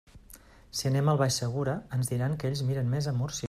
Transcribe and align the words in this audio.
Si 0.79 0.87
anem 0.91 1.11
al 1.13 1.19
Baix 1.21 1.37
Segura, 1.43 1.75
ens 1.99 2.11
diran 2.15 2.35
que 2.41 2.51
ells 2.53 2.65
miren 2.71 2.91
més 2.95 3.13
a 3.13 3.17
Múrcia. 3.23 3.39